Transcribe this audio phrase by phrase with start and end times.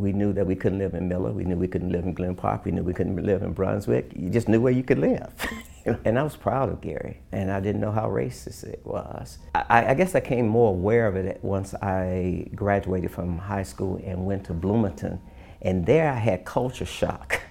[0.00, 1.30] We knew that we couldn't live in Miller.
[1.30, 2.64] We knew we couldn't live in Glen Park.
[2.64, 4.12] We knew we couldn't live in Brunswick.
[4.16, 5.30] You just knew where you could live.
[6.04, 9.38] and I was proud of Gary, and I didn't know how racist it was.
[9.54, 14.00] I, I, guess I came more aware of it once I graduated from high school
[14.02, 15.20] and went to Bloomington.
[15.60, 17.42] And there I had culture shock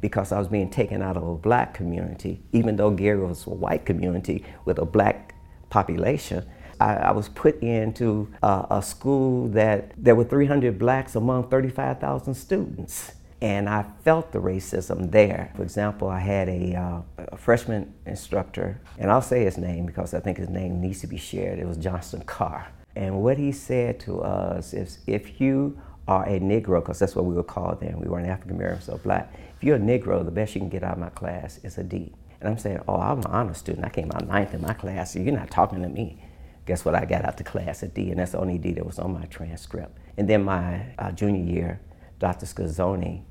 [0.00, 3.50] because I was being taken out of a black community, even though Gary was a
[3.50, 5.34] white community with a black
[5.68, 6.46] population.
[6.80, 12.34] I, I was put into uh, a school that there were 300 blacks among 35,000
[12.34, 13.12] students.
[13.40, 15.52] And I felt the racism there.
[15.54, 20.12] For example, I had a, uh, a, freshman instructor, and I'll say his name because
[20.12, 21.60] I think his name needs to be shared.
[21.60, 22.66] It was Johnston Carr.
[22.96, 27.26] And what he said to us is if you are a Negro, because that's what
[27.26, 30.32] we were called then, we weren't African American, so black, if you're a Negro, the
[30.32, 32.12] best you can get out of my class is a D.
[32.40, 33.84] And I'm saying, oh, I'm an honor student.
[33.84, 36.18] I came out ninth in my class, so you're not talking to me.
[36.68, 36.94] Guess what?
[36.94, 39.14] I got out the class a D, and that's the only D that was on
[39.14, 39.96] my transcript.
[40.18, 41.80] And then my uh, junior year,
[42.18, 42.44] Dr.
[42.44, 43.22] Scazzoni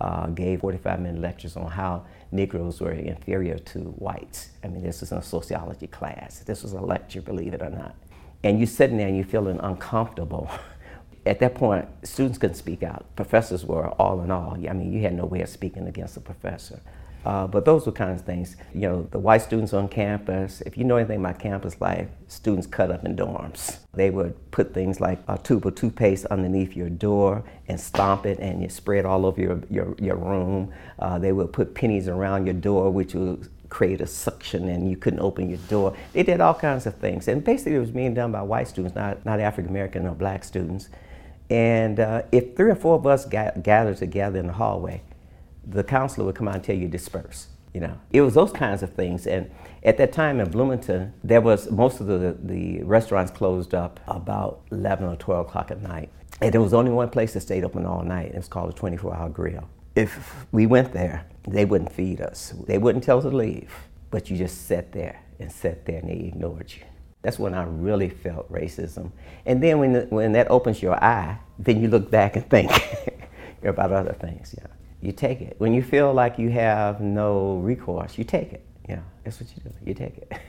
[0.00, 4.50] uh, gave 45 minute lectures on how Negroes were inferior to whites.
[4.62, 6.44] I mean, this was in a sociology class.
[6.46, 7.96] This was a lecture, believe it or not.
[8.44, 10.48] And you're sitting there and you're feeling uncomfortable.
[11.26, 13.04] At that point, students couldn't speak out.
[13.16, 14.52] Professors were all in all.
[14.52, 16.80] I mean, you had no way of speaking against a professor.
[17.26, 18.56] Uh, but those were kinds of things.
[18.72, 22.68] You know, the white students on campus, if you know anything about campus life, students
[22.68, 23.78] cut up in dorms.
[23.94, 28.38] They would put things like a tube of toothpaste underneath your door and stomp it
[28.38, 30.72] and you spread all over your, your, your room.
[31.00, 34.96] Uh, they would put pennies around your door, which would create a suction and you
[34.96, 35.96] couldn't open your door.
[36.12, 37.26] They did all kinds of things.
[37.26, 40.44] And basically, it was being done by white students, not, not African American or black
[40.44, 40.90] students.
[41.50, 45.02] And uh, if three or four of us got, gathered together in the hallway,
[45.66, 47.48] the counselor would come out and tell you disperse.
[47.74, 49.26] You know, it was those kinds of things.
[49.26, 49.50] And
[49.82, 54.62] at that time in Bloomington, there was most of the, the restaurants closed up about
[54.70, 56.10] 11 or 12 o'clock at night.
[56.40, 58.28] And there was only one place that stayed open all night.
[58.28, 59.68] It was called a 24 hour grill.
[59.94, 62.54] If we went there, they wouldn't feed us.
[62.66, 63.72] They wouldn't tell us to leave,
[64.10, 66.84] but you just sat there and sat there and they ignored you.
[67.22, 69.10] That's when I really felt racism.
[69.44, 72.70] And then when, when that opens your eye, then you look back and think
[73.62, 74.54] about other things.
[74.56, 74.68] Yeah
[75.06, 75.54] you take it.
[75.58, 78.64] When you feel like you have no recourse, you take it.
[78.88, 79.70] Yeah, that's what you do.
[79.84, 80.32] You take it.